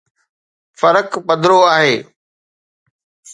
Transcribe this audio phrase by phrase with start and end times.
[0.79, 1.95] فرق پڌرو آهي.